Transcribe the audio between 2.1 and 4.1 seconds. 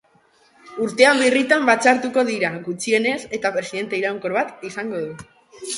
dira, gutxienez eta presidente